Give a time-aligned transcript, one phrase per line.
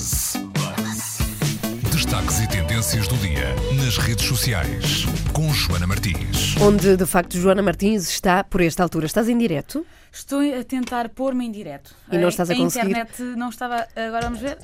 [0.00, 1.18] Buzz.
[1.92, 6.56] Destaques e tendências do dia nas redes sociais com Joana Martins.
[6.58, 9.04] Onde, de facto, Joana Martins está por esta altura.
[9.04, 9.84] Estás em direto?
[10.10, 11.94] Estou a tentar pôr-me em direto.
[12.10, 12.86] E não estás a conseguir?
[12.86, 13.86] internet não estava.
[13.94, 14.56] Agora vamos ver.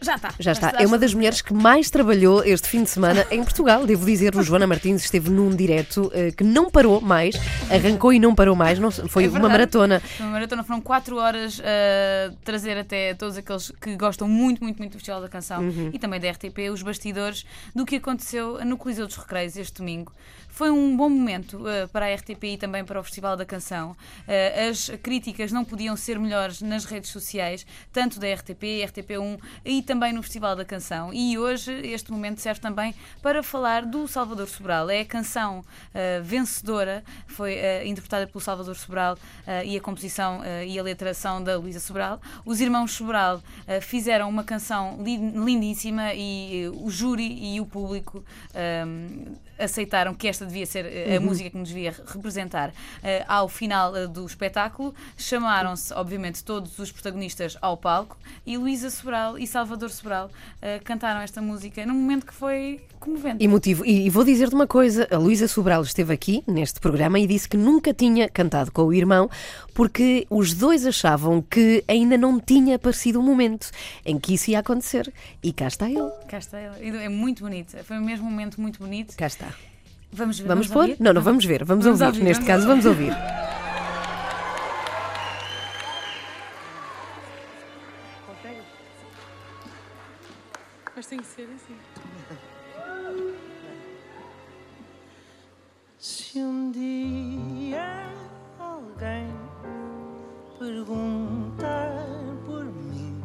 [0.00, 0.34] Já está.
[0.38, 0.72] Já está.
[0.78, 3.84] É uma das mulheres que mais trabalhou este fim de semana em Portugal.
[3.86, 7.34] Devo dizer, o Joana Martins esteve num direto eh, que não parou mais,
[7.70, 8.78] arrancou e não parou mais.
[8.78, 10.00] Não, foi É uma maratona.
[10.20, 14.92] Uma maratona foram 4 horas a trazer até todos aqueles que gostam muito, muito, muito
[14.92, 15.90] do Festival da Canção Uhum.
[15.92, 17.44] e também da RTP os bastidores
[17.74, 20.12] do que aconteceu no Coliseu dos Recreios este domingo.
[20.48, 23.96] Foi um bom momento eh, para a RTP e também para o Festival da Canção.
[24.26, 29.82] Eh, as críticas não podiam ser melhores nas redes sociais, tanto da RTP, RTP1 e
[29.88, 31.14] também no Festival da Canção.
[31.14, 34.90] E hoje este momento serve também para falar do Salvador Sobral.
[34.90, 35.64] É a canção
[35.94, 39.16] eh, vencedora, foi eh, interpretada pelo Salvador Sobral
[39.46, 42.20] eh, e a composição e a letra são da Luísa Sobral.
[42.44, 43.42] Os irmãos Sobral
[43.80, 48.22] fizeram uma canção lin- lindíssima e o júri e o público
[49.58, 50.84] aceitaram que esta devia ser
[51.16, 52.72] a música que nos devia representar
[53.26, 54.94] ao final do espetáculo.
[55.16, 61.20] Chamaram-se, obviamente, todos os protagonistas ao palco e Luísa Sobral e Salvador Sobral eh, cantaram
[61.20, 63.44] esta música num momento que foi comovente.
[63.44, 63.84] Emotivo.
[63.86, 67.48] E, e vou dizer-te uma coisa: a Luísa Sobral esteve aqui neste programa e disse
[67.48, 69.30] que nunca tinha cantado com o irmão
[69.74, 73.70] porque os dois achavam que ainda não tinha aparecido o momento
[74.04, 75.12] em que isso ia acontecer.
[75.42, 76.10] E cá está ele.
[76.28, 76.76] Cá está ela.
[76.80, 77.76] E É muito bonito.
[77.84, 79.16] Foi mesmo um momento muito bonito.
[79.16, 79.48] Cá está.
[80.10, 80.48] Vamos ver.
[80.48, 80.82] Vamos pôr?
[80.82, 80.96] ouvir?
[80.98, 81.64] Não, não, vamos ver.
[81.64, 82.16] Vamos, Vamos ouvir.
[82.18, 83.37] ouvir, Neste vamos caso, vamos ouvir.
[90.98, 91.78] Mas tem que ser assim.
[95.96, 98.10] Se um dia
[98.58, 99.28] alguém
[100.58, 102.04] perguntar
[102.44, 103.22] por mim,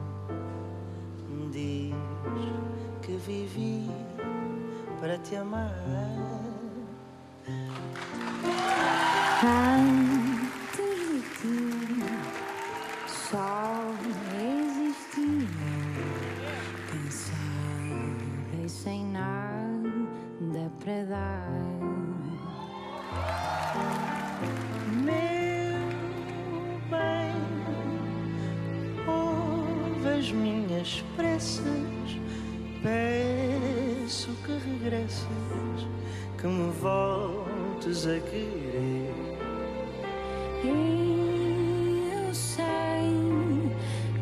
[1.51, 1.95] diz
[3.01, 3.89] que vivi
[5.01, 6.52] para te amar.
[20.83, 21.49] Para dar.
[24.91, 25.79] Meu
[26.89, 27.33] bem,
[29.07, 31.63] ouve as minhas pressas,
[32.81, 35.27] peço que regresses,
[36.37, 39.13] que me voltes a querer.
[40.65, 43.71] E eu sei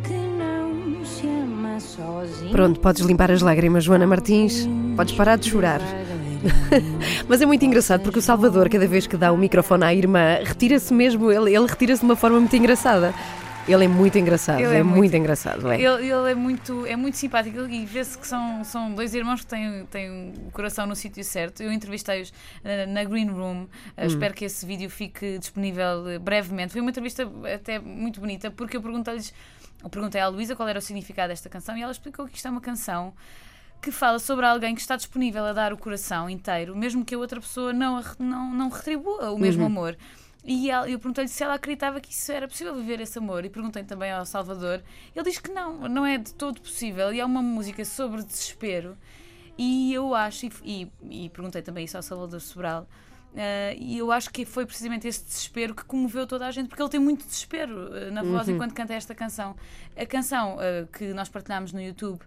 [0.04, 2.52] que não se ama sozinho.
[2.52, 4.68] Pronto, podes limpar as lágrimas, Joana Martins.
[4.96, 5.82] Podes parar de chorar.
[7.28, 10.40] Mas é muito engraçado porque o Salvador, cada vez que dá o microfone à irmã,
[10.44, 13.14] retira-se mesmo, ele, ele retira-se de uma forma muito engraçada.
[13.68, 15.72] Ele é muito engraçado, Ele é, é muito, muito- engraçado.
[15.72, 15.80] É.
[15.80, 19.48] Ele, ele é, muito, é muito simpático e vê-se que são, são dois irmãos que
[19.48, 21.62] têm, têm o coração no sítio certo.
[21.62, 22.34] Eu entrevistei-os
[22.90, 23.68] na Green Room.
[23.96, 26.72] Eh, Espero que esse vídeo fique disponível eh, brevemente.
[26.72, 29.32] Foi uma entrevista até muito bonita porque eu perguntei-lhes,
[29.84, 32.48] eu perguntei à Luísa qual era o significado desta canção e ela explicou que isto
[32.48, 33.14] é uma canção
[33.82, 37.18] que fala sobre alguém que está disponível a dar o coração inteiro, mesmo que a
[37.18, 39.98] outra pessoa não, não, não retribua o mesmo amor.
[40.44, 43.46] E ela- eu perguntei-lhe se ela acreditava que isso era possível viver esse amor.
[43.46, 44.82] E perguntei também ao Salvador.
[45.16, 47.14] Ele diz que não, não é de todo possível.
[47.14, 48.98] E é uma música sobre desespero.
[49.58, 52.88] E eu acho, e, e, e perguntei também isso ao Salvador Sobral.
[53.36, 56.82] Eh, e eu acho que foi precisamente esse desespero que comoveu toda a gente, porque
[56.82, 59.56] ele tem muito desespero eh, na voz enquanto canta esta canção.
[59.96, 62.22] A canção eh, que nós partilhámos no YouTube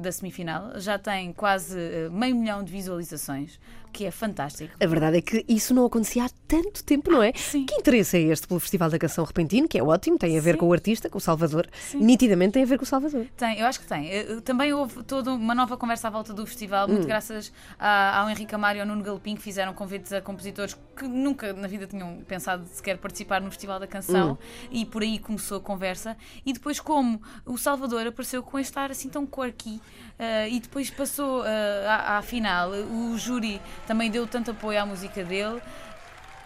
[0.00, 1.78] da semifinal já tem quase
[2.10, 3.60] meio milhão de visualizações,
[3.92, 4.74] que é fantástico.
[4.82, 7.32] A verdade é que isso não acontecia há tanto tempo, não é?
[7.36, 7.66] sim.
[7.66, 10.54] Que interesse é este pelo Festival da Canção Repentino, que é ótimo, tem a ver
[10.54, 10.58] Sim.
[10.60, 11.68] com o artista, com o Salvador.
[11.94, 13.26] Nitidamente tem a ver com o Salvador.
[13.36, 14.40] Tem, eu acho que tem.
[14.40, 18.54] Também houve toda uma nova conversa à volta do festival, muito graças a- ao Henrique
[18.54, 22.18] Amaro e ao Nuno Galopim, que fizeram convites a compositores que nunca na vida tinham
[22.26, 24.38] pensado sequer participar no Festival da Canção,
[24.70, 26.16] e por aí começou a conversa.
[26.46, 29.80] E depois, como o Salvador apareceu com este ar assim tão quirky,
[30.18, 34.86] eh, e depois passou eh, à, à final, o júri também deu tanto apoio à
[34.86, 35.60] música dele.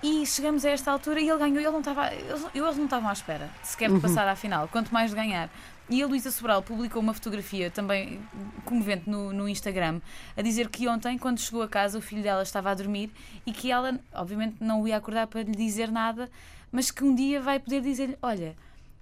[0.03, 1.59] E chegamos a esta altura e ele ganhou.
[1.59, 4.93] Ele não estava, eles, eles não estavam à espera sequer de passar à final, quanto
[4.93, 5.49] mais de ganhar.
[5.89, 8.21] E a Luísa Sobral publicou uma fotografia também
[8.65, 10.01] comovente no, no Instagram
[10.37, 13.11] a dizer que ontem, quando chegou a casa, o filho dela estava a dormir
[13.47, 16.31] e que ela, obviamente, não o ia acordar para lhe dizer nada,
[16.71, 18.57] mas que um dia vai poder dizer-lhe: Olha,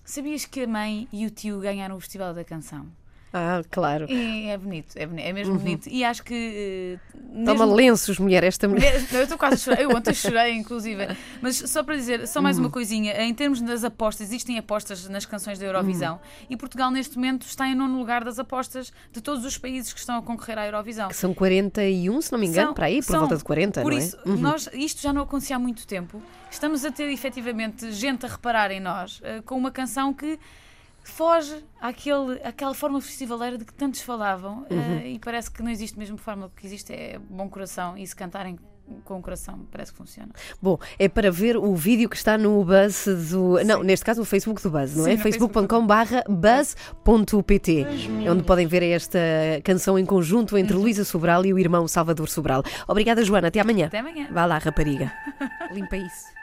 [0.04, 2.99] sabias que a mãe e o tio ganharam o Festival da Canção?
[3.32, 4.06] Ah, claro.
[4.10, 5.88] E é bonito, é, boni- é mesmo bonito.
[5.88, 6.98] E acho que.
[7.14, 8.92] eh, Toma mesmo- lenços, mulher, esta mulher.
[8.94, 9.80] Mesmo- Eu estou quase a chorar.
[9.82, 11.06] Eu ontem chorei, inclusive.
[11.40, 12.64] Mas só para dizer, só mais Uhum.
[12.64, 13.22] uma coisinha.
[13.22, 16.46] Em termos das apostas, existem apostas nas canções da Eurovisão Uhum.
[16.50, 20.00] e Portugal, neste momento, está em nono lugar das apostas de todos os países que
[20.00, 21.06] estão a concorrer à Eurovisão.
[21.08, 23.82] Que são 41, se não me engano, São- para aí, por são- volta de 40,
[23.82, 24.02] Por não é?
[24.02, 26.20] isso, nós, isto já não acontecia há muito tempo.
[26.50, 30.36] Estamos a ter efetivamente gente a reparar em nós eh, com uma canção que
[31.10, 35.00] foge àquele, àquela forma festivaleira de que tantos falavam Uhum.
[35.04, 36.48] e parece que não existe mesmo fórmula.
[36.48, 38.58] O que existe é bom coração e se cantarem
[39.04, 40.30] com o coração parece que funciona.
[40.60, 43.62] Bom, é para ver o vídeo que está no Buzz do.
[43.64, 45.16] Não, neste caso o Facebook do Buzz, não Sim, é?
[45.16, 47.86] facebook.com/barra buzz.pt,
[48.24, 49.18] é onde podem ver esta
[49.62, 50.82] canção em conjunto entre Uhum.
[50.82, 52.62] Luísa Sobral e o irmão Salvador Sobral.
[52.88, 53.46] Obrigada, Joana.
[53.48, 53.86] Até amanhã.
[53.86, 54.26] Até amanhã.
[54.30, 55.12] Vá lá, rapariga.
[55.72, 56.39] Limpa isso.